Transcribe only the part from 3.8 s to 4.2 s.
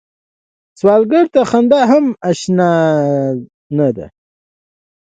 ده